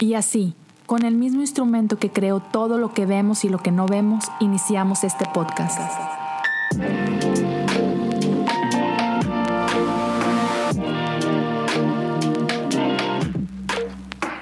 [0.00, 0.54] Y así,
[0.86, 4.26] con el mismo instrumento que creó todo lo que vemos y lo que no vemos,
[4.38, 5.80] iniciamos este podcast.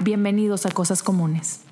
[0.00, 1.62] Bienvenidos a Cosas Comunes.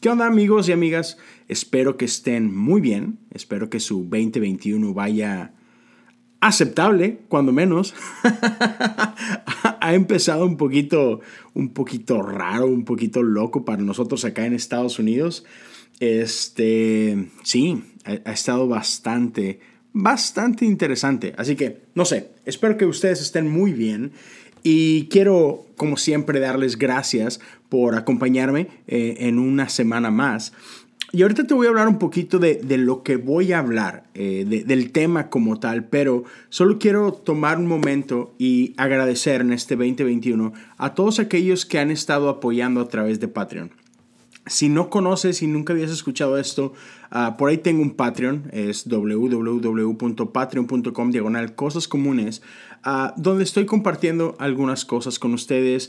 [0.00, 1.18] ¿Qué onda amigos y amigas?
[1.48, 5.52] Espero que estén muy bien, espero que su 2021 vaya
[6.40, 7.94] aceptable, cuando menos.
[9.88, 11.20] ha empezado un poquito,
[11.54, 15.46] un poquito raro, un poquito loco para nosotros acá en Estados Unidos.
[15.98, 19.60] Este, sí, ha, estado bastante,
[19.94, 21.32] bastante interesante.
[21.38, 24.12] Así que, no sé, espero que ustedes estén muy bien.
[24.62, 30.52] Y quiero, como siempre, darles gracias por acompañarme eh, en una semana más.
[31.10, 34.44] Y ahorita te voy a hablar un poquito de, lo que voy a hablar, eh,
[34.44, 40.52] del tema como tal, pero solo quiero tomar un momento y agradecer en este 2021
[40.76, 43.70] a todos aquellos que han estado apoyando a través de Patreon.
[44.44, 46.74] Si no conoces y nunca habías escuchado esto,
[47.10, 52.42] ah, por ahí tengo un Patreon, es www.patreon.com diagonal cosas comunes,
[52.82, 55.88] ah, donde estoy compartiendo algunas cosas con ustedes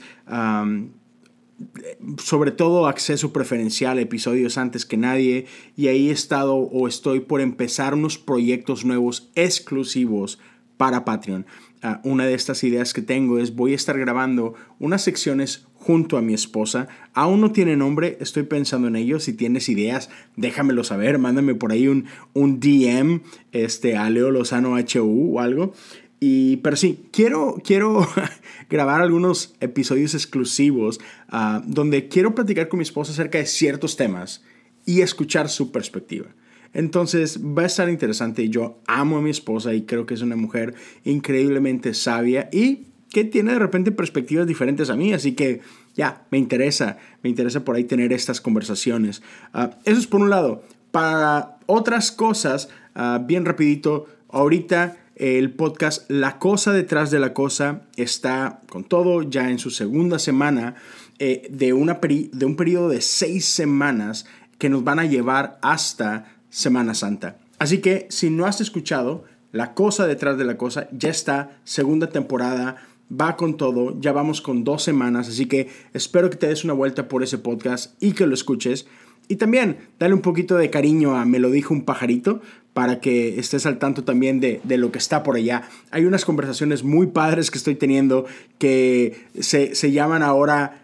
[2.23, 7.41] sobre todo acceso preferencial episodios antes que nadie y ahí he estado o estoy por
[7.41, 10.39] empezar unos proyectos nuevos exclusivos
[10.77, 11.45] para Patreon.
[11.81, 16.17] Ah, una de estas ideas que tengo es voy a estar grabando unas secciones junto
[16.17, 16.87] a mi esposa.
[17.13, 19.19] Aún no tiene nombre, estoy pensando en ello.
[19.19, 21.19] Si tienes ideas, déjamelo saber.
[21.19, 25.73] Mándame por ahí un, un DM este, a Leo Lozano HU o algo.
[26.19, 28.07] Y, pero sí, quiero, quiero
[28.69, 34.43] grabar algunos episodios exclusivos ah, donde quiero platicar con mi esposa acerca de ciertos temas
[34.85, 36.27] y escuchar su perspectiva.
[36.73, 38.49] Entonces va a estar interesante.
[38.49, 43.23] Yo amo a mi esposa y creo que es una mujer increíblemente sabia y que
[43.23, 45.13] tiene de repente perspectivas diferentes a mí.
[45.13, 45.61] Así que
[45.95, 49.21] ya, me interesa, me interesa por ahí tener estas conversaciones.
[49.53, 50.63] Ah, eso es por un lado.
[50.91, 57.81] Para otras cosas, ah, bien rapidito, ahorita el podcast La Cosa detrás de la Cosa
[57.97, 60.75] está con todo ya en su segunda semana
[61.19, 64.25] eh, de, una de un periodo de seis semanas
[64.57, 67.37] que nos van a llevar hasta Semana Santa.
[67.59, 72.07] Así que si no has escuchado La Cosa detrás de la Cosa, ya está, segunda
[72.07, 72.77] temporada,
[73.11, 76.73] va con todo, ya vamos con dos semanas, así que espero que te des una
[76.73, 78.87] vuelta por ese podcast y que lo escuches.
[79.31, 82.41] Y también dale un poquito de cariño a Me lo dijo un pajarito
[82.73, 85.69] para que estés al tanto también de, lo que está por allá.
[85.91, 88.25] Hay unas conversaciones muy padres que estoy teniendo
[88.57, 90.81] que se, llaman ahora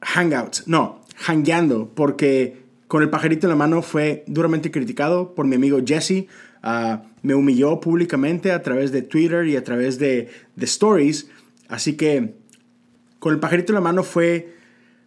[0.00, 0.68] hangouts.
[0.68, 5.80] No, hangueando, porque con el pajarito en la mano fue duramente criticado por mi amigo
[5.84, 6.26] Jesse.
[6.62, 11.28] Ah, me humilló públicamente a través de Twitter y a través de, de stories.
[11.68, 12.34] Así que
[13.18, 14.61] con el pajarito en la mano fue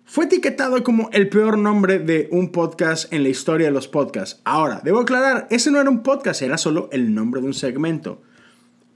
[0.06, 4.40] fue etiquetado como el peor nombre de un podcast en la historia de los podcasts.
[4.46, 8.22] Ahora, debo aclarar, ese no era un podcast, era solo el nombre de un segmento.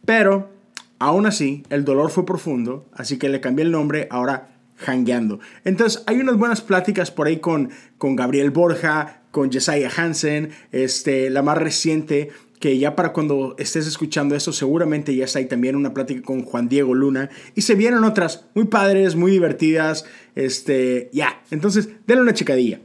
[0.06, 0.52] Pero,
[1.00, 4.56] aún así, el dolor fue profundo, así que le cambié el nombre, ahora
[4.86, 5.40] Hangueando.
[5.66, 11.30] Entonces, hay unas buenas pláticas por ahí con, con Gabriel Borja, con Jesiah Hansen, este,
[11.30, 15.76] la más reciente que ya para cuando estés escuchando esto seguramente ya está ahí también
[15.76, 20.06] una plática con Juan Diego Luna y se vienen otras muy padres, muy divertidas,
[20.36, 22.82] este, ya, entonces denle una checadilla.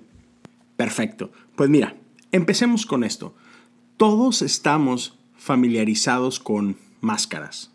[0.77, 1.31] Perfecto.
[1.57, 1.97] Pues mira,
[2.33, 3.35] empecemos con esto.
[3.97, 7.73] Todos estamos familiarizados con máscaras,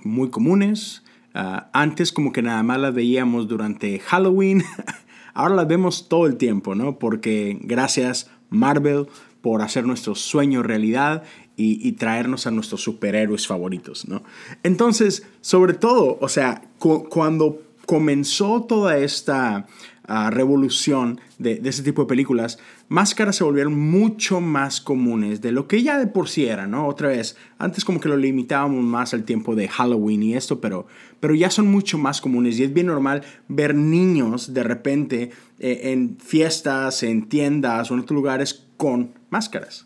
[0.00, 1.02] muy comunes.
[1.32, 4.62] Ah, antes como que nada más las veíamos durante Halloween,
[5.34, 6.98] ahora las vemos todo el tiempo, ¿no?
[6.98, 9.08] Porque gracias Marvel
[9.44, 11.22] por hacer nuestro sueño realidad
[11.54, 14.22] y, traernos a nuestros superhéroes favoritos, ¿no?
[14.62, 19.66] Entonces, sobre todo, o sea, cuando comenzó toda esta
[20.08, 25.52] ah, revolución de, de, ese tipo de películas, máscaras se volvieron mucho más comunes de
[25.52, 26.88] lo que ya de por sí era, ¿no?
[26.88, 30.86] Otra vez, antes como que lo limitábamos más al tiempo de Halloween y esto, pero,
[31.20, 35.92] pero ya son mucho más comunes y es bien normal ver niños de repente eh,
[35.92, 39.84] en fiestas, en tiendas o en otros lugares con máscaras.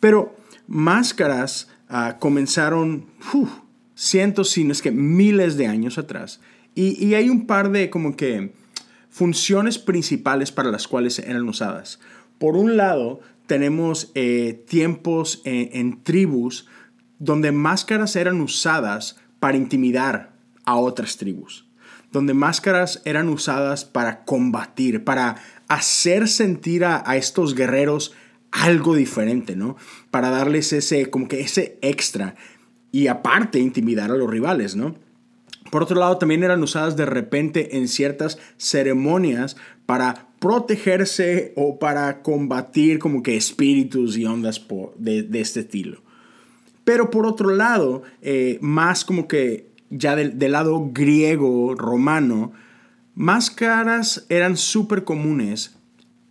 [0.00, 0.36] Pero
[0.66, 3.06] máscaras ah, comenzaron
[3.94, 6.40] cientos, si no es que miles de años atrás.
[6.74, 8.52] Y, hay un par de como que
[9.08, 12.00] funciones principales para las cuales eran usadas.
[12.38, 16.66] Por un lado, tenemos eh, tiempos en, en tribus
[17.18, 20.34] donde máscaras eran usadas para intimidar
[20.66, 21.66] a otras tribus
[22.12, 25.36] donde máscaras eran usadas para combatir, para
[25.68, 28.14] hacer sentir a, estos guerreros
[28.52, 29.76] algo diferente, ¿no?
[30.10, 32.34] Para darles ese, como que ese extra
[32.92, 34.94] y aparte intimidar a los rivales, ¿no?
[35.70, 42.22] Por otro lado, también eran usadas de repente en ciertas ceremonias para protegerse o para
[42.22, 44.64] combatir como que espíritus y ondas
[44.96, 46.02] de, este estilo.
[46.84, 52.52] Pero por otro lado, eh, más como que ya del, del lado griego, romano,
[53.16, 55.74] máscaras eran súper comunes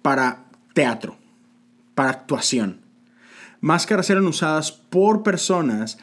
[0.01, 1.17] para teatro,
[1.95, 2.79] para actuación.
[3.59, 5.97] Máscaras eran usadas por personas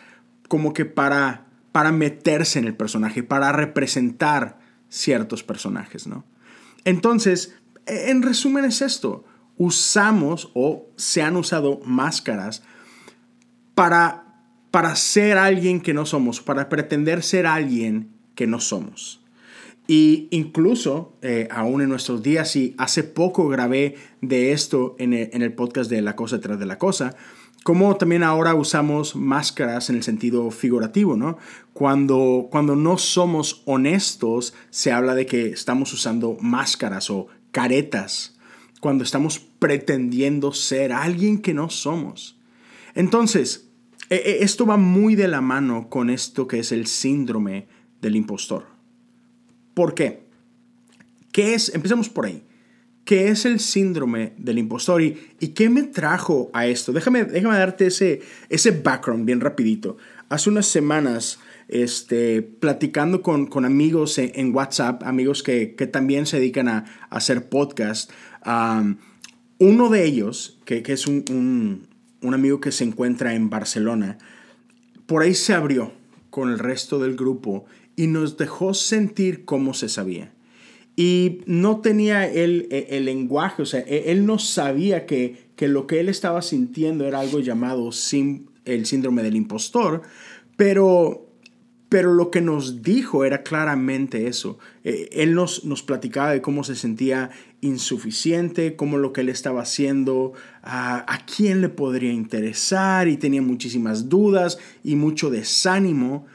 [0.49, 4.59] como que para para meterse en el personaje, para representar
[4.91, 6.25] ciertos personajes, ¿no?
[6.85, 7.57] Entonces,
[7.87, 9.25] e, en resumen es esto,
[9.57, 12.63] usamos o se han usado máscaras
[13.75, 14.25] para,
[14.71, 19.22] para ser alguien que no somos, para pretender ser alguien que no somos.
[19.87, 25.53] Y incluso, eh, aún en nuestros días, y hace poco grabé de esto en el,
[25.55, 27.17] podcast de La Cosa tras de la Cosa,
[27.65, 31.39] como también ahora usamos máscaras en el sentido figurativo, ¿no?
[31.73, 38.37] Cuando, cuando no somos honestos, se habla de que estamos usando máscaras o caretas,
[38.81, 42.37] cuando estamos pretendiendo ser alguien que no somos.
[42.95, 43.69] Entonces,
[44.11, 47.69] e, e, esto va muy de la mano con esto que es el síndrome
[48.01, 48.72] del impostor.
[49.75, 50.23] ¿Por qué?
[51.33, 51.75] ¿Qué es?
[51.75, 52.43] Empecemos por ahí.
[53.05, 55.15] ¿Qué es el síndrome del impostor y,
[55.55, 56.93] qué me trajo a esto?
[56.93, 59.97] Déjame, déjame darte ese, ese background bien rapidito.
[60.29, 66.85] Hace unas semanas, este, platicando con, amigos en, WhatsApp, amigos que, también se dedican a,
[67.11, 68.11] hacer podcast,
[69.59, 71.89] uno de ellos, que, es un,
[72.23, 74.19] un amigo que se encuentra en Barcelona,
[75.07, 75.93] por ahí se abrió
[76.31, 77.67] con el resto del grupo
[78.03, 80.33] y nos dejó sentir cómo se sabía.
[80.97, 85.69] Y no tenía el, e, el, lenguaje, o sea, e, él no sabía que, que,
[85.69, 87.91] lo que él estaba sintiendo era algo llamado
[88.65, 90.03] el síndrome del impostor,
[90.57, 91.29] pero,
[91.89, 94.59] pero lo que nos dijo era claramente eso.
[94.83, 99.63] E, él nos, nos platicaba de cómo se sentía insuficiente, cómo lo que él estaba
[99.63, 106.27] haciendo, a, a quién le podría interesar y tenía muchísimas dudas y mucho desánimo.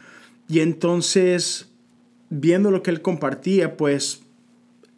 [0.48, 1.70] Y entonces,
[2.30, 4.22] viendo lo que él compartía, pues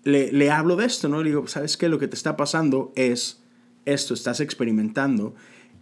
[0.04, 1.22] le, hablo de esto, ¿no?
[1.22, 1.90] Le digo, ¿sabes qué?
[1.90, 3.42] Lo que te está pasando es
[3.86, 5.36] esto, estás experimentando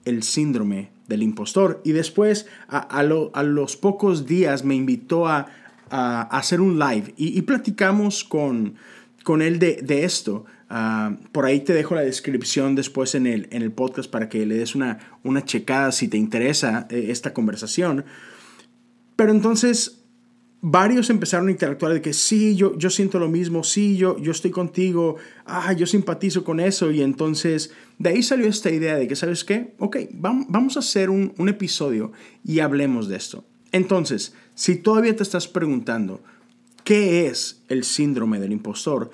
[0.06, 1.82] el síndrome del impostor.
[1.84, 5.48] Y después, a, los pocos días, me invitó a,
[5.90, 8.76] hacer un live y, platicamos con,
[9.24, 10.46] con él de, esto.
[10.70, 14.46] Ah, por ahí te dejo la descripción después en el, en el podcast para que
[14.46, 18.04] le des una, una checada si te interesa eh, esta conversación.
[19.18, 20.06] Pero entonces
[20.62, 24.32] varios empezaron a interactuar de que sí, yo, yo siento lo mismo, sí, yo, yo
[24.32, 26.92] estoy contigo, ah, yo simpatizo con eso.
[26.92, 29.74] Y entonces de ahí salió esta idea de que, ¿sabes qué?
[29.80, 32.14] Ok, vamos a hacer un, un episodio
[32.46, 33.44] y hablemos de esto.
[33.72, 36.22] Entonces, si todavía te estás preguntando,
[36.84, 39.10] ¿qué es el síndrome del impostor?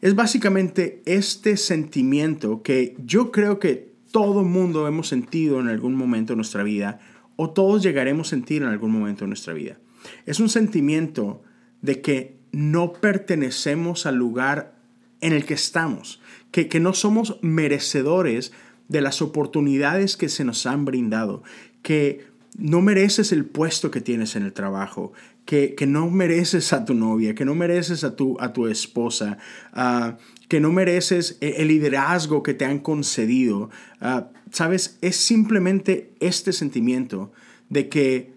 [0.00, 6.32] Es básicamente este sentimiento que yo creo que todo mundo hemos sentido en algún momento
[6.32, 7.00] de nuestra vida
[7.40, 9.78] o todos llegaremos a sentir en algún momento de nuestra vida.
[10.26, 11.40] Es un sentimiento
[11.82, 14.74] de que no pertenecemos al lugar
[15.20, 16.20] en el que estamos,
[16.50, 18.52] que, no somos merecedores
[18.88, 21.44] de las oportunidades que se nos han brindado,
[21.82, 22.26] que
[22.56, 25.12] no mereces el puesto que tienes en el trabajo,
[25.48, 29.38] que, no mereces a tu novia, que no mereces a tu, a tu esposa,
[29.72, 33.70] ah, que no mereces el liderazgo que te han concedido.
[33.98, 37.32] Ah, Sabes, es simplemente este sentimiento
[37.70, 38.34] de que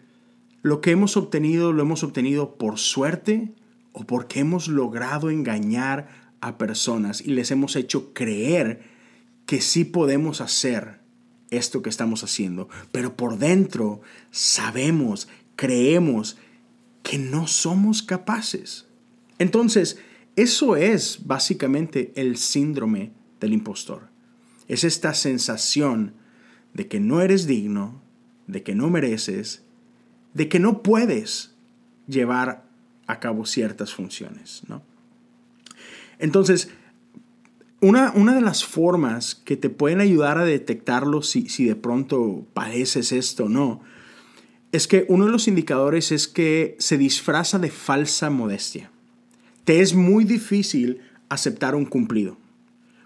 [0.61, 3.51] lo que hemos obtenido lo hemos obtenido por suerte
[3.91, 6.07] o porque hemos logrado engañar
[6.39, 8.83] a personas y les hemos hecho creer
[9.45, 11.01] que sí podemos hacer
[11.49, 13.99] esto que estamos haciendo, pero por dentro
[14.31, 15.27] sabemos,
[15.57, 16.37] creemos
[17.03, 18.87] que no somos capaces.
[19.39, 19.97] Entonces,
[20.35, 24.09] eso es básicamente el síndrome del impostor.
[24.67, 26.13] Es esta sensación
[26.73, 28.01] de que no eres digno,
[28.47, 29.63] de que no mereces
[30.33, 31.53] de que no puedes
[32.07, 32.65] llevar
[33.07, 34.61] a cabo ciertas funciones.
[34.67, 34.81] ¿no?
[36.19, 36.69] Entonces,
[37.81, 42.45] una, una, de las formas que te pueden ayudar a detectarlo si, si de pronto
[42.53, 43.81] padeces esto o no,
[44.71, 48.91] es que uno de los indicadores es que se disfraza de falsa modestia.
[49.65, 52.37] Te es muy difícil aceptar un cumplido.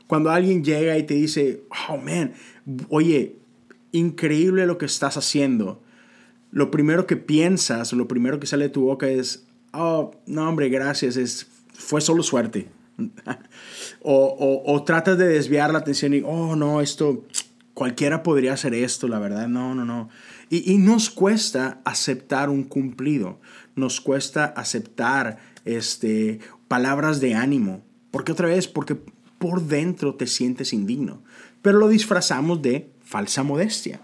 [0.08, 2.34] Cuando alguien llega y te dice, oh man,
[2.90, 3.38] oye,
[3.92, 5.82] increíble lo que estás haciendo,
[6.52, 10.70] lo primero que piensas, lo primero que sale de tu boca es, oh, no hombre,
[10.70, 12.68] gracias, es, fue solo suerte.
[14.02, 17.26] o, o, tratas de desviar la atención y, oh, no, esto,
[17.74, 20.10] cualquiera podría hacer esto, la verdad, no, no, no.
[20.50, 23.40] Y, y nos cuesta aceptar un cumplido.
[23.76, 27.84] nos cuesta aceptar este, palabras de ánimo.
[28.12, 28.98] Porque otra vez, porque
[29.38, 31.22] por dentro te sientes indigno.
[31.62, 34.00] Pero lo disfrazamos de falsa modestia.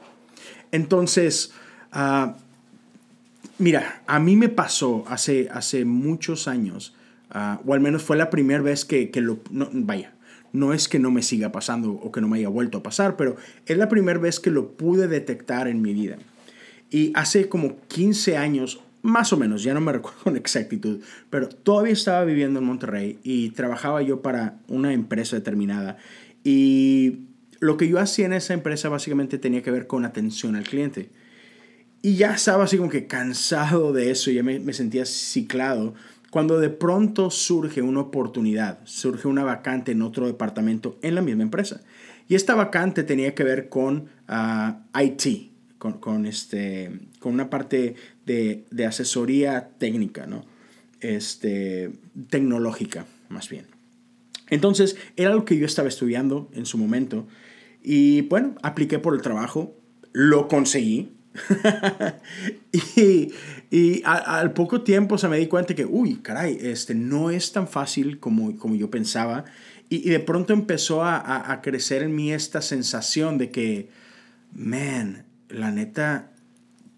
[0.72, 1.54] Entonces,
[1.92, 2.36] ah,
[3.58, 6.96] mira, a mí me pasó hace, hace muchos años,
[7.30, 9.40] ah, o al menos fue la primera vez que, lo...
[9.52, 10.14] vaya,
[10.54, 13.16] no es que no me siga pasando o que no me haya vuelto a pasar,
[13.16, 16.18] pero es la primera vez que lo pude detectar en mi vida.
[16.92, 21.50] Y hace como 15 años, más o menos, ya no me recuerdo con exactitud, pero
[21.50, 25.98] todavía estaba viviendo en Monterrey y trabajaba yo para una empresa determinada.
[26.44, 27.22] Y
[27.60, 31.10] lo que yo hacía en esa empresa básicamente tenía que ver con atención al cliente.
[32.02, 35.94] Y ya estaba así como que cansado de eso, ya me, sentía ciclado.
[36.32, 41.44] Cuando de pronto surge una oportunidad, surge una vacante en otro departamento en la misma
[41.44, 41.82] empresa.
[42.28, 45.51] Y esta vacante tenía que ver con ah, IT,
[45.82, 47.96] con, este, con una parte
[48.26, 50.46] de, asesoría técnica, ¿no?
[51.00, 51.92] Este,
[52.30, 53.66] tecnológica, más bien.
[54.52, 57.26] Entonces, era lo que yo estaba estudiando en su momento.
[57.82, 59.76] Y bueno, apliqué por el trabajo,
[60.12, 61.14] lo conseguí.
[63.72, 67.68] y, al poco tiempo se me di cuenta que, uy, caray, este, no es tan
[67.68, 69.46] fácil como, como yo pensaba.
[69.90, 73.90] Y, de pronto empezó a, a, crecer en mí esta sensación de que,
[74.54, 76.32] man, la neta,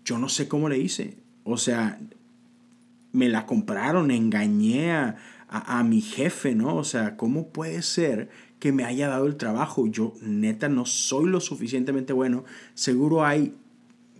[0.06, 1.18] yo no sé cómo le hice.
[1.44, 2.00] O sea,
[3.12, 5.18] me la compraron, engañé a,
[5.48, 6.76] a, mi jefe, ¿no?
[6.76, 8.30] O sea, ¿cómo puede ser
[8.60, 9.88] que me haya dado el trabajo?
[9.88, 12.44] Yo neta no soy lo suficientemente bueno.
[12.74, 13.54] Seguro hay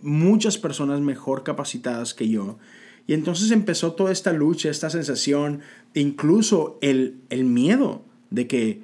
[0.00, 2.58] muchas personas mejor capacitadas que yo.
[3.06, 5.60] Y entonces empezó toda esta lucha, esta sensación,
[5.92, 8.82] incluso el, el miedo de que,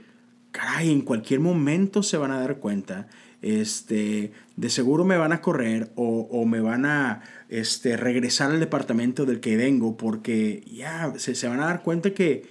[0.51, 3.09] caray, en cualquier momento se van a dar cuenta
[3.43, 9.25] este, de seguro me van a correr o, me van a este, regresar al departamento
[9.25, 12.49] del que vengo porque ya se, se, van a dar cuenta que,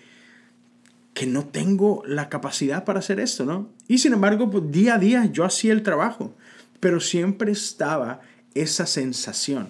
[1.13, 3.69] que no tengo la capacidad para hacer esto, ¿no?
[3.87, 6.33] Y sin embargo, pues, día a día yo hacía el trabajo,
[6.79, 8.21] pero siempre estaba
[8.55, 9.69] esa sensación.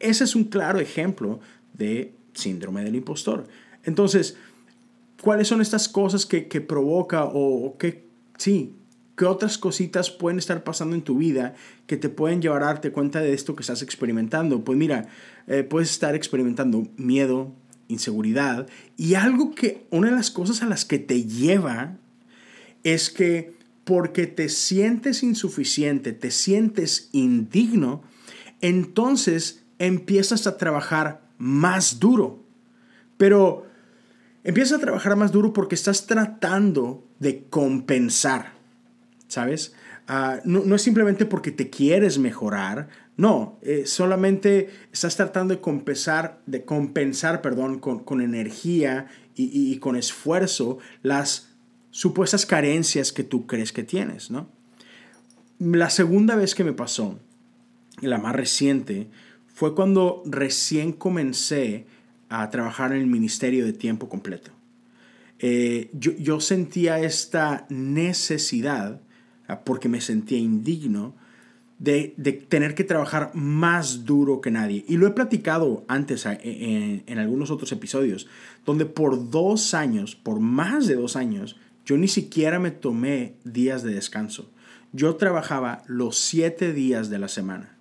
[0.00, 1.40] Ese es un claro ejemplo
[1.72, 3.46] de síndrome del impostor.
[3.84, 4.36] Entonces,
[5.22, 8.04] ¿cuáles son estas cosas que, que provoca o, o que,
[8.36, 8.74] sí,
[9.20, 11.54] ¿Qué otras cositas pueden estar pasando en tu vida
[11.86, 14.64] que te pueden llevar a darte cuenta de esto que estás experimentando?
[14.64, 15.08] Pues mira,
[15.46, 17.52] eh, puedes estar experimentando miedo,
[17.88, 21.98] inseguridad y algo que, una de las cosas a las que te lleva
[22.82, 23.52] es que
[23.84, 28.02] porque te sientes insuficiente, te sientes indigno,
[28.62, 32.42] entonces empiezas a trabajar más duro.
[33.18, 33.66] Pero
[34.44, 38.59] empiezas a trabajar más duro porque estás tratando de compensar.
[39.30, 39.74] ¿Sabes?
[40.08, 46.42] Ah, no, es simplemente porque te quieres mejorar, no, eh, solamente estás tratando de compensar,
[46.46, 49.06] de compensar perdón, con, energía
[49.36, 51.52] y, con esfuerzo las
[51.90, 54.48] supuestas carencias que tú crees que tienes, ¿no?
[55.60, 57.18] La segunda vez que me pasó,
[58.00, 59.08] la más reciente,
[59.46, 61.86] fue cuando recién comencé
[62.28, 64.50] a trabajar en el ministerio de tiempo completo.
[65.38, 69.00] Eh, yo, yo, sentía esta necesidad
[69.58, 71.14] porque me sentía indigno
[71.80, 72.14] de,
[72.48, 74.84] tener que trabajar más duro que nadie.
[74.86, 78.28] Y lo he platicado antes ah, en, en, algunos otros episodios,
[78.66, 83.82] donde por dos años, por más de dos años, yo ni siquiera me tomé días
[83.82, 84.50] de descanso.
[84.92, 87.76] Yo trabajaba los siete días de la semana.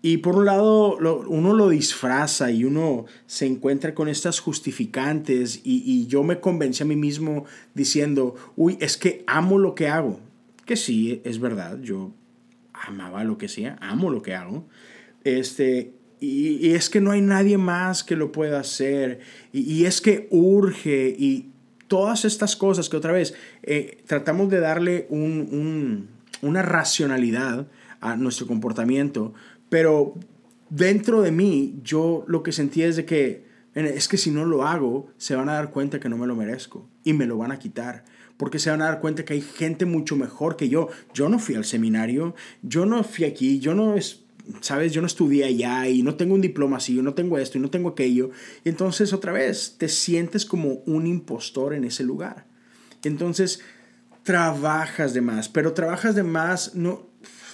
[0.00, 5.82] Y por un lado, uno lo disfraza y uno se encuentra con estas justificantes y,
[5.84, 10.20] y, yo me convencí a mí mismo diciendo, uy, es que amo lo que hago
[10.68, 12.12] que sí, es verdad, yo
[12.74, 14.68] amaba lo que hacía, amo lo que hago,
[15.24, 19.20] este, y, es que no hay nadie más que lo pueda hacer,
[19.50, 21.50] y, es que urge, y
[21.88, 27.66] todas estas cosas que otra vez eh, tratamos de darle una racionalidad
[28.02, 29.32] a nuestro comportamiento,
[29.70, 30.16] pero
[30.68, 34.66] dentro de mí yo lo que sentía es de que es que si no lo
[34.66, 37.52] hago, se van a dar cuenta que no me lo merezco y me lo van
[37.52, 38.04] a quitar
[38.38, 40.88] porque se van a dar cuenta que hay gente mucho mejor que yo.
[41.12, 43.96] Yo no fui al seminario, yo no fui aquí, yo no,
[44.60, 47.58] sabes, yo no estudié allá y no tengo un diploma así, yo no tengo esto
[47.58, 48.30] y no tengo aquello.
[48.64, 52.46] Y entonces otra vez te sientes como un impostor en ese lugar.
[53.04, 53.60] Entonces
[54.22, 57.07] trabajas de más, pero trabajas de más no,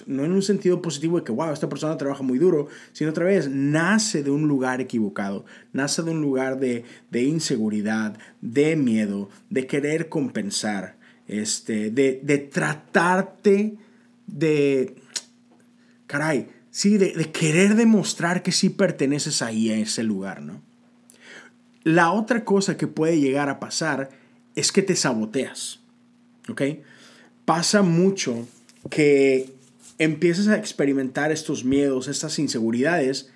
[0.05, 3.25] no en un sentido positivo de que, wow, esta persona trabaja muy duro, sino otra
[3.25, 6.83] vez, nace de un lugar equivocado, nace de un lugar de,
[7.13, 10.97] inseguridad, de miedo, de querer compensar,
[11.27, 13.75] este, de, de tratarte
[14.27, 14.95] de,
[16.07, 20.61] caray, sí, de, de, querer demostrar que sí perteneces ahí a ese lugar, ¿no?
[21.83, 24.09] La otra cosa que puede llegar a pasar
[24.55, 25.81] es que te saboteas,
[26.49, 26.61] ¿ok?
[27.45, 28.47] Pasa mucho
[28.89, 29.54] que
[29.97, 33.31] empiezas a experimentar estos miedos, estas inseguridades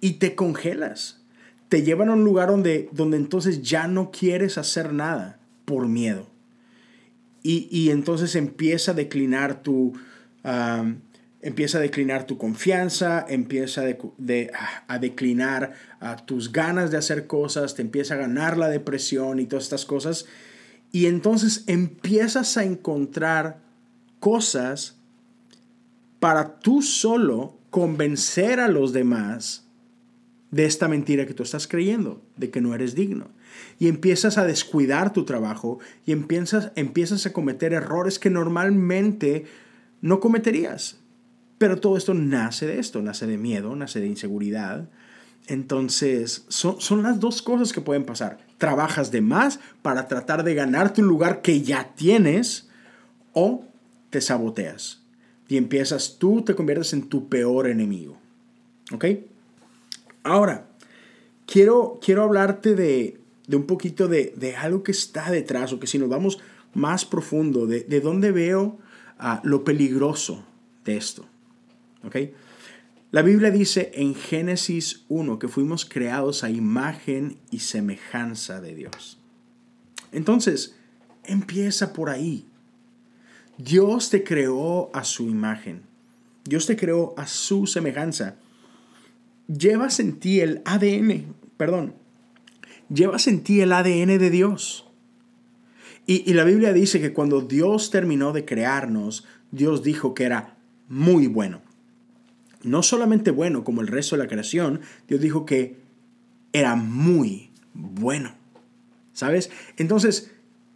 [0.00, 1.22] y te congelas.
[1.68, 6.28] Te llevan a un lugar donde, donde entonces ya no quieres hacer nada por miedo.
[7.46, 9.92] Y, entonces empieza a declinar tu,
[11.42, 13.82] empieza a declinar tu confianza, empieza
[14.88, 15.74] a declinar
[16.24, 20.24] tus ganas de hacer cosas, te empieza a ganar la depresión y todas estas cosas.
[20.90, 23.60] Y entonces empiezas a encontrar
[24.20, 24.96] cosas
[26.24, 29.68] para tú solo convencer a los demás
[30.50, 33.28] de esta mentira que tú estás creyendo, de que no eres digno.
[33.78, 39.44] Y empiezas a descuidar tu trabajo y empiezas, empiezas a cometer errores que normalmente
[40.00, 40.98] no cometerías.
[41.58, 44.88] Pero todo esto nace de esto, nace de miedo, nace de inseguridad.
[45.46, 48.38] Entonces, son, son las dos cosas que pueden pasar.
[48.56, 52.70] Trabajas de más para tratar de ganar tu lugar que ya tienes
[53.34, 53.66] o
[54.08, 55.03] te saboteas
[55.54, 58.18] y empiezas tú, te conviertes en tu peor enemigo.
[58.92, 59.04] ¿Ok?
[60.24, 60.66] Ahora,
[61.46, 63.20] quiero, quiero hablarte de,
[63.52, 66.40] un poquito de, algo que está detrás, o que si nos vamos
[66.72, 68.80] más profundo, de, dónde veo
[69.16, 70.44] ah, lo peligroso
[70.84, 71.24] de esto.
[72.04, 72.16] ¿Ok?
[73.12, 79.20] La Biblia dice en Génesis 1 que fuimos creados a imagen y semejanza de Dios.
[80.10, 80.74] Entonces,
[81.22, 82.44] empieza por ahí.
[83.58, 85.82] Dios te creó a su imagen.
[86.44, 88.36] Dios te creó a su semejanza.
[89.46, 91.94] Llevas en ti el ADN, perdón,
[92.88, 94.86] llevas en ti el ADN de Dios.
[96.06, 100.56] Y, la Biblia dice que cuando Dios terminó de crearnos, Dios dijo que era
[100.88, 101.62] muy bueno.
[102.62, 105.78] No solamente bueno como el resto de la creación, Dios dijo que
[106.52, 108.34] era muy bueno.
[109.14, 109.50] ¿Sabes?
[109.78, 110.30] Entonces,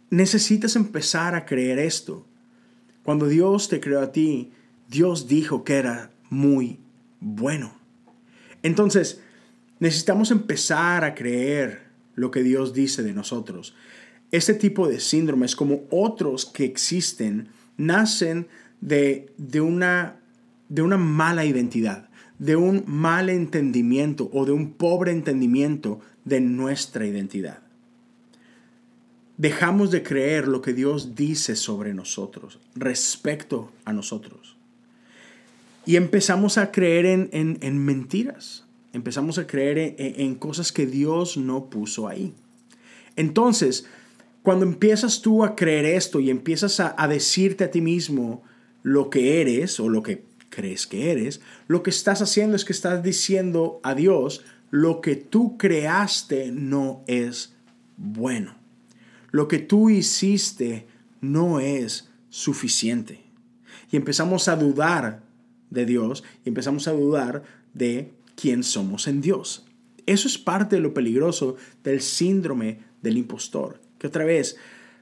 [0.09, 2.25] necesitas empezar a creer esto.
[3.09, 4.51] Cuando Dios te creó a ti,
[4.87, 6.77] Dios dijo que era muy
[7.19, 7.73] bueno.
[8.61, 9.19] Entonces,
[9.79, 13.73] necesitamos empezar a creer lo que Dios dice de nosotros.
[14.29, 18.45] Este tipo de síndromes, como otros que existen, nacen
[18.79, 20.19] de, de, una,
[20.67, 27.07] de una mala identidad, de un mal entendimiento o de un pobre entendimiento de nuestra
[27.07, 27.68] identidad
[29.39, 34.57] dejamos de creer lo que Dios dice sobre nosotros, respecto a nosotros.
[35.85, 42.09] Y empezamos a creer en, mentiras, empezamos a creer en, cosas que Dios no puso
[42.09, 42.33] ahí.
[43.15, 43.87] Entonces,
[44.43, 48.43] cuando empiezas tú a creer esto y empiezas a, a decirte a ti mismo
[48.83, 52.73] lo que eres o lo que crees que eres, lo que estás haciendo es que
[52.73, 57.55] estás diciendo a Dios, lo que tú creaste no es
[57.95, 58.58] bueno
[59.31, 60.87] lo que tú hiciste
[61.21, 63.21] no es suficiente.
[63.91, 65.23] Y empezamos a dudar
[65.69, 69.65] de Dios y empezamos a dudar de quién somos en Dios.
[70.05, 74.57] Eso es parte de lo peligroso del síndrome del impostor, que otra vez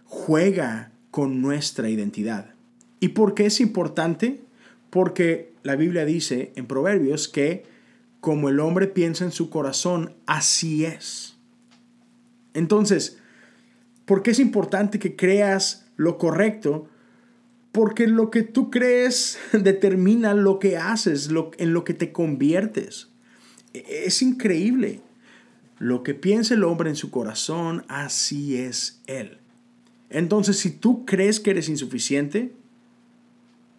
[0.06, 2.54] juega con nuestra identidad.
[3.00, 4.42] ¿Y por qué es importante?
[4.90, 7.64] Porque la Biblia dice en Proverbios que
[8.20, 11.38] como el hombre piensa en su corazón, así es.
[12.54, 13.20] Entonces,
[14.08, 16.88] ¿Por qué es importante que creas lo correcto?
[17.74, 23.10] Porque lo que tú crees determina lo que haces, en lo que te conviertes.
[23.74, 25.02] E, es increíble.
[25.78, 29.40] Lo que piensa el hombre en su corazón, así es él.
[30.10, 32.54] Entonces, si tú crees que eres insuficiente,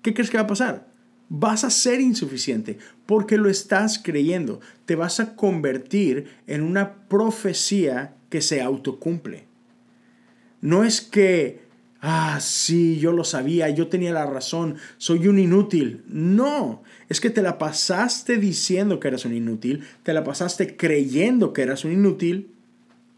[0.03, 0.89] ¿qué crees que va a pasar?
[1.31, 4.61] Vas a ser insuficiente porque lo estás creyendo.
[4.85, 9.48] Te vas a convertir en una profecía que se autocumple.
[10.61, 11.61] No es que,
[12.01, 16.03] ah, sí, yo lo sabía, yo tenía la razón, soy un inútil.
[16.07, 21.53] No, es que te la pasaste diciendo que eras un inútil, te la pasaste creyendo
[21.53, 22.51] que eras un inútil,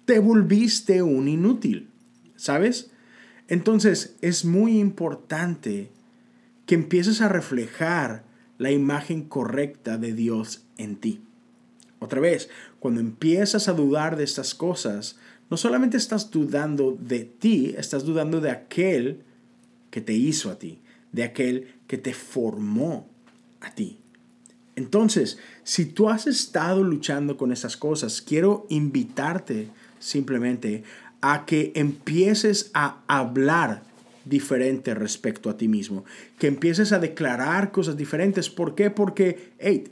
[0.05, 1.89] te volviste un inútil.
[2.37, 2.91] ¿Sabes?
[3.49, 5.91] Entonces es muy importante
[6.67, 8.25] que empieces a reflejar
[8.59, 11.21] la imagen correcta de Dios en ti.
[11.99, 12.49] Otra vez,
[12.79, 15.19] cuando empiezas a dudar de estas cosas,
[15.51, 19.23] no solamente estás dudando de ti, estás dudando de aquel
[19.91, 20.79] que te hizo a ti,
[21.13, 23.09] de aquel que te formó
[23.61, 23.99] a ti.
[24.77, 30.85] Entonces, si tú has estado luchando con esas cosas, quiero invitarte simplemente
[31.21, 33.83] a que empieces a hablar
[34.25, 36.05] diferente respecto a ti mismo,
[36.39, 38.49] que empieces a declarar cosas diferentes.
[38.49, 38.91] ¿Por qué?
[38.91, 39.85] Porque, hey,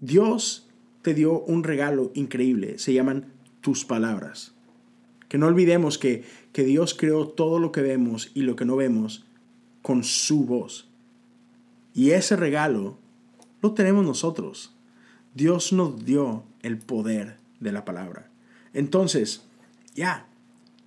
[0.00, 0.68] Dios
[1.02, 4.53] te dio un regalo increíble, se llaman tus palabras.
[5.34, 8.76] Que no olvidemos que, que Dios creó todo lo que vemos y lo que no
[8.76, 9.24] vemos
[9.82, 10.86] con su voz.
[11.92, 12.98] Y ese regalo
[13.60, 14.76] lo tenemos nosotros.
[15.34, 18.30] Dios nos dio el poder de la palabra.
[18.74, 19.42] Entonces,
[19.96, 20.28] ya,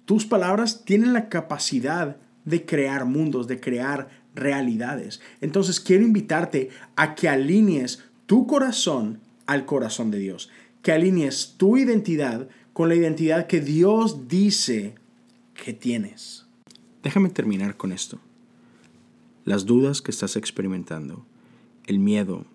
[0.05, 5.19] tus palabras tienen la capacidad de crear mundos, de crear realidades.
[5.41, 10.49] Entonces quiero invitarte a que alinees tu corazón al corazón de Dios,
[10.81, 14.93] que alinees tu identidad con la identidad que Dios dice
[15.55, 16.45] que tienes.
[17.01, 18.19] Déjame terminar con esto.
[19.45, 21.25] Las dudas que estás experimentando,
[21.87, 22.45] el miedo,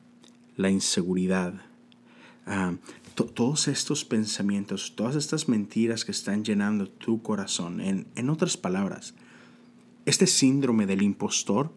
[0.57, 1.55] la inseguridad,
[2.47, 2.77] ah,
[3.35, 9.15] todos estos pensamientos, todas estas mentiras que están llenando tu corazón, en, en otras palabras,
[10.07, 11.73] este síndrome del impostor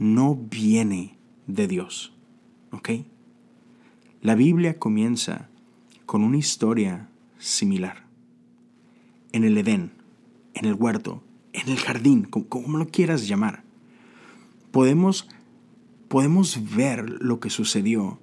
[0.00, 2.12] no viene de Dios.
[2.72, 2.90] ¿Ok?
[4.20, 5.48] La Biblia comienza
[6.06, 7.08] con una historia
[7.42, 8.06] similar.
[9.32, 9.92] En el Edén,
[10.54, 13.64] en el huerto, en el jardín, como, lo quieras llamar,
[14.70, 15.28] podemos,
[16.08, 18.20] podemos ver lo que sucedió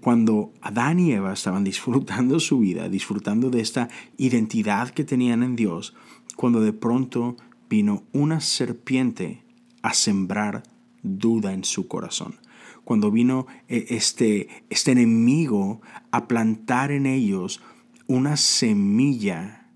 [0.00, 5.56] cuando Adán y Eva estaban disfrutando su vida, disfrutando de esta identidad que tenían en
[5.56, 5.94] Dios,
[6.36, 7.36] cuando de pronto
[7.68, 9.42] vino una serpiente
[9.82, 10.62] a sembrar
[11.02, 12.36] duda en su corazón.
[12.84, 17.60] Cuando vino eh, este, este enemigo a plantar en ellos
[18.08, 19.70] una semilla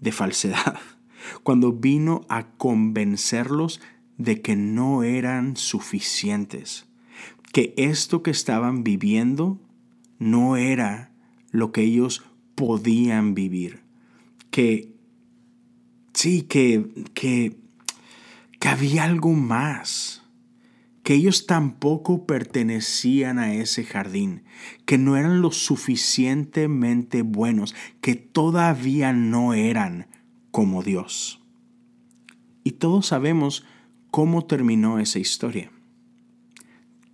[0.00, 0.78] de falsedad.
[1.42, 3.82] Cuando vino a convencerlos
[4.16, 6.86] de que no eran suficientes.
[7.52, 9.60] Que esto que estaban viviendo
[10.18, 11.12] no era
[11.50, 13.82] lo que ellos podían vivir.
[14.50, 14.92] Que
[16.14, 17.56] Sí, que, que,
[18.58, 20.21] que había algo más,
[21.02, 24.44] que ellos tampoco pertenecían a ese jardín,
[24.86, 30.06] que no eran lo suficientemente buenos, que todavía no eran
[30.50, 31.42] como Dios.
[32.62, 33.64] Y todos sabemos
[34.10, 35.72] cómo terminó esa historia.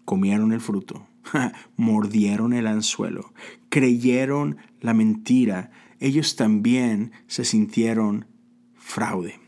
[0.05, 1.07] Comieron el fruto,
[1.77, 3.33] mordieron el anzuelo,
[3.71, 5.71] creyeron la mentira,
[6.01, 8.27] ellos también se sintieron
[8.75, 9.41] fraude.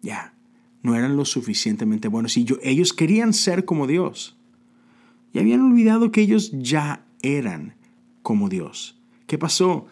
[0.00, 0.31] Ya,
[0.82, 4.36] no eran lo suficientemente buenos y ellos querían ser como Dios.
[5.32, 7.74] Y habían olvidado que ellos ya eran
[8.22, 8.98] como Dios.
[9.26, 9.86] ¿Qué pasó?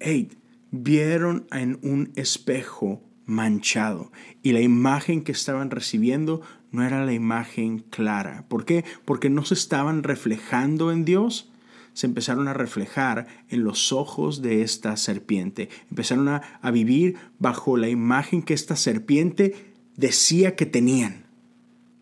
[0.00, 0.28] Hey,
[0.70, 4.12] vieron en un espejo manchado
[4.42, 8.44] y la imagen que estaban recibiendo no era la imagen clara.
[8.48, 8.84] ¿Por qué?
[9.04, 11.50] Porque no se estaban reflejando en Dios,
[11.94, 15.70] se empezaron a reflejar en los ojos de esta serpiente.
[15.90, 21.24] Empezaron a, vivir bajo la imagen que esta serpiente decía que tenían.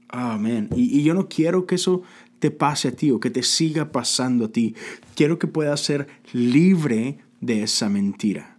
[0.09, 0.69] Amén.
[0.77, 2.03] y, yo no quiero que eso
[2.39, 4.75] te pase a ti o que te siga pasando a ti.
[5.17, 8.57] Quiero que puedas ser libre de esa mentira.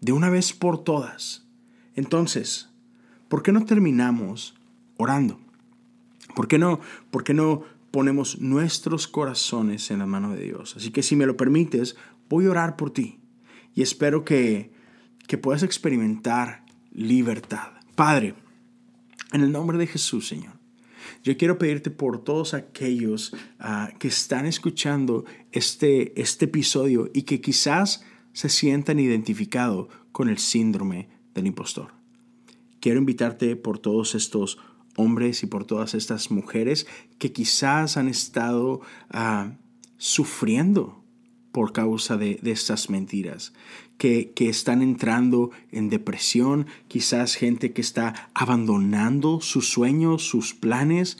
[0.00, 1.44] De una vez por todas.
[1.96, 2.68] Entonces,
[3.28, 4.54] ¿por qué no terminamos
[4.96, 5.40] orando?
[6.34, 10.74] ¿Por qué no, por qué no ponemos nuestros corazones en la mano de Dios.
[10.76, 11.94] Así que si me lo permites,
[12.28, 13.20] voy a orar por ti
[13.74, 14.72] y espero que,
[15.28, 17.68] que puedas experimentar libertad.
[17.94, 18.34] Padre,
[19.32, 20.54] en el nombre de Jesús, Señor,
[21.22, 27.40] yo quiero pedirte por todos aquellos ah, que están escuchando este, este episodio y que
[27.40, 31.92] quizás se sientan identificados con el síndrome del impostor.
[32.80, 34.58] Quiero invitarte por todos estos
[34.96, 36.86] hombres y por todas estas mujeres
[37.18, 39.52] que quizás han estado ah,
[39.96, 41.01] sufriendo
[41.52, 43.52] por causa de, estas mentiras,
[43.98, 51.18] que, que, están entrando en depresión, quizás gente que está abandonando sus sueños, sus planes,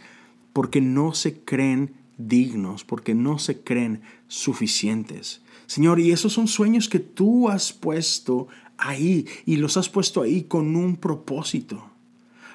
[0.52, 5.42] porque no se creen dignos, porque no se creen suficientes.
[5.66, 10.42] Señor, y esos son sueños que tú has puesto ahí y los has puesto ahí
[10.42, 11.90] con un propósito.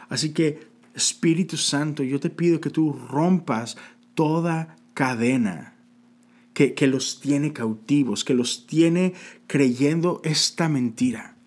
[0.10, 3.78] Así que Espíritu Santo, yo te pido que tú rompas
[4.16, 5.77] toda cadena
[6.58, 9.14] que, los tiene cautivos, que los tiene
[9.46, 11.38] creyendo esta mentira.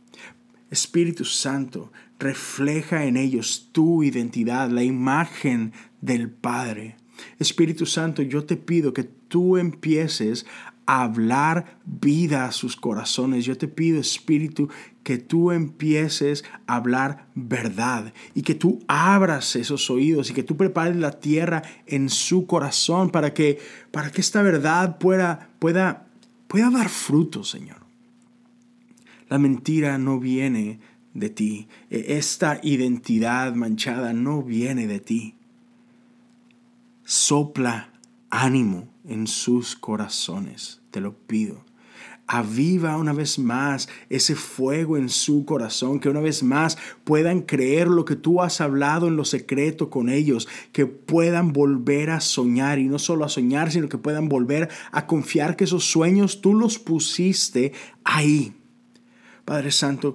[0.70, 6.96] Espíritu Santo, refleja en ellos tu identidad, la imagen del Padre.
[7.40, 10.46] Espíritu Santo, yo te pido que tú empieces
[10.87, 13.44] hablar vida a sus corazones.
[13.44, 14.68] Yo te pido, Espíritu,
[15.11, 20.57] que tú empieces a hablar verdad y que tú abras esos oídos y que tú
[20.57, 23.59] prepares la tierra en su corazón para que,
[23.90, 26.07] para que esta verdad pueda, pueda,
[26.46, 27.79] pueda dar fruto, Señor.
[29.29, 30.79] La mentira no viene
[31.12, 31.66] de ti.
[31.90, 35.35] E, esta identidad manchada no viene de ti.
[37.03, 37.90] Sopla
[38.31, 41.64] ánimo en sus corazones, te lo pido.
[42.33, 47.88] Aviva una vez más ese fuego en su corazón, que una vez más puedan creer
[47.88, 52.79] lo que tú has hablado en lo secreto con ellos, que puedan volver a soñar
[52.79, 56.55] y no solo a soñar, sino que puedan volver a confiar que esos sueños tú
[56.55, 57.73] los pusiste
[58.05, 58.55] ahí.
[59.45, 60.14] Padre Santo,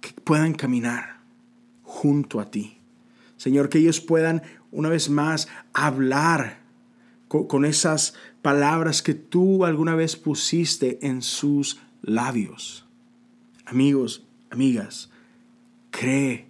[0.00, 1.20] que puedan caminar
[1.82, 2.78] junto a ti.
[3.36, 6.64] Señor, que ellos puedan una vez más hablar
[7.28, 8.14] con, esas
[8.46, 12.86] palabras que tú alguna vez pusiste en sus labios.
[13.64, 15.10] Amigos, amigas,
[15.90, 16.46] cree,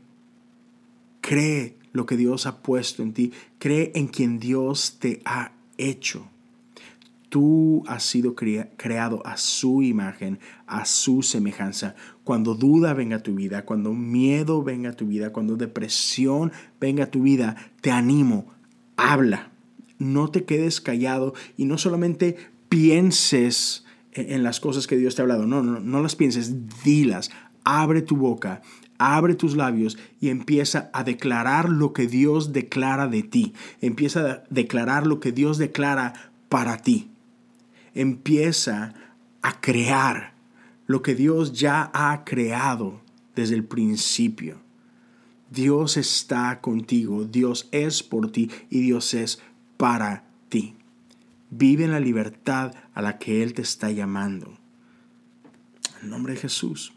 [1.22, 6.28] cree lo que Dios ha puesto en ti, cree en quien Dios te ha hecho.
[7.30, 11.94] Tú has sido creado a su imagen, a su semejanza.
[12.24, 17.04] Cuando duda venga a tu vida, cuando miedo venga a tu vida, cuando depresión venga
[17.04, 18.52] a tu vida, te animo,
[18.98, 19.55] habla
[19.98, 22.36] no te quedes callado y no solamente
[22.68, 26.54] pienses en las cosas que Dios te ha hablado, no, no, no las pienses,
[26.84, 27.30] dilas,
[27.64, 28.62] abre tu boca,
[28.98, 34.42] abre tus labios y empieza a declarar lo que Dios declara de ti, empieza a
[34.50, 37.10] declarar lo que Dios declara para ti,
[37.94, 38.94] empieza
[39.42, 40.34] a crear
[40.86, 43.00] lo que Dios ya ha creado
[43.34, 44.58] desde el principio.
[45.50, 49.40] Dios está contigo, Dios es por ti y Dios es
[49.76, 50.74] para ti.
[51.50, 54.58] Vive en la libertad a la que Él te está llamando.
[56.02, 56.92] En nombre de Jesús.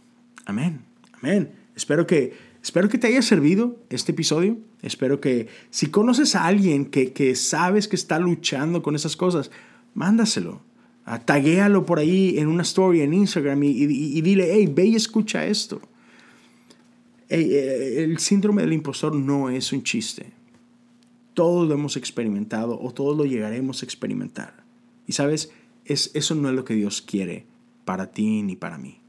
[0.46, 0.82] Amén.
[1.14, 1.52] Amén.
[1.76, 4.58] Espero que, espero que te haya servido este episodio.
[4.82, 9.52] Espero que si conoces a alguien que, que sabes que está luchando con esas cosas,
[9.94, 10.62] mándaselo.
[11.06, 14.96] Uh, taguéalo por ahí en una story en Instagram y, y, dile, hey, ve y
[14.96, 15.82] escucha esto.
[17.30, 20.39] Eh, el síndrome del impostor no es un chiste
[21.40, 24.66] todos lo hemos experimentado o todos lo llegaremos a experimentar.
[25.08, 25.54] Y sabes,
[25.86, 27.46] es, eso no es lo que Dios quiere
[27.86, 29.00] para ti ni para mí.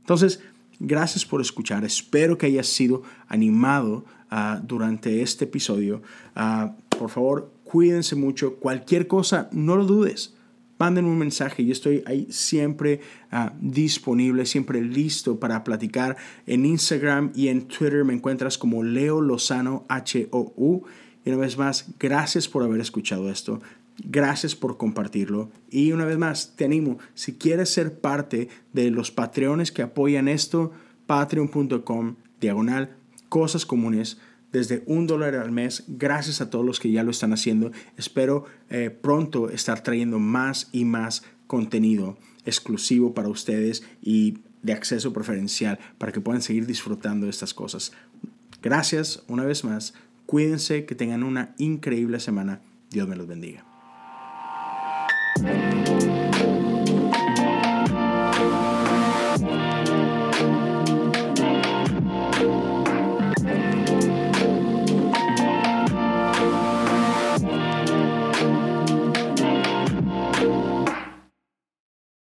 [0.00, 0.40] Entonces,
[0.80, 1.84] gracias por escuchar.
[1.84, 6.00] Espero que hayas sido animado ah, durante este episodio.
[6.34, 8.54] Ah, por favor, cuídense mucho.
[8.54, 10.34] Cualquier cosa, no lo dudes.
[10.78, 11.62] Manden un mensaje.
[11.62, 16.16] Yo estoy ahí siempre ah, disponible, siempre listo para platicar.
[16.46, 20.86] En Instagram y en Twitter me encuentras como Leo Lozano H-O-U.
[21.26, 23.60] Y una vez más, gracias por haber escuchado esto.
[24.04, 25.50] Gracias por compartirlo.
[25.68, 30.28] Y una vez más, te animo, si quieres ser parte de los patreones que apoyan
[30.28, 30.70] esto,
[31.06, 32.96] patreon.com, diagonal,
[33.28, 34.18] cosas comunes,
[34.52, 35.82] desde un dólar al mes.
[35.88, 37.72] Gracias a todos los que ya lo están haciendo.
[37.96, 45.12] Espero eh, pronto estar trayendo más y más contenido exclusivo para ustedes y de acceso
[45.12, 47.90] preferencial para que puedan seguir disfrutando de estas cosas.
[48.62, 49.94] Gracias una vez más.
[50.26, 52.60] Cuídense, que tengan una increíble semana.
[52.90, 53.64] Dios me los bendiga.